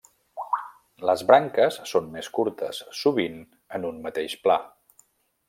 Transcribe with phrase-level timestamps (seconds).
[1.09, 3.37] Les branques són més curtes, sovint
[3.79, 4.59] en un mateix pla.